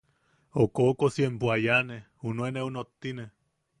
O 0.61 0.63
koʼokosi 0.75 1.19
empo 1.27 1.45
a 1.55 1.57
yaane 1.65 1.97
junuen 2.21 2.55
eu 2.61 2.69
nottine. 2.75 3.23